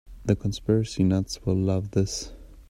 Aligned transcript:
The 0.25 0.35
conspiracy 0.35 1.03
nuts 1.03 1.45
will 1.45 1.53
love 1.55 1.91
this. 1.91 2.31